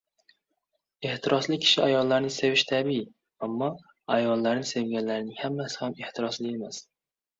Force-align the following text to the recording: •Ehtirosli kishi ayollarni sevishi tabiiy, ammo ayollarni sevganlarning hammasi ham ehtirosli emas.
•Ehtirosli 1.09 1.59
kishi 1.65 1.83
ayollarni 1.87 2.31
sevishi 2.37 2.67
tabiiy, 2.71 3.05
ammo 3.49 3.67
ayollarni 4.17 4.67
sevganlarning 4.71 5.39
hammasi 5.43 5.83
ham 5.83 5.99
ehtirosli 6.07 6.57
emas. 6.59 6.81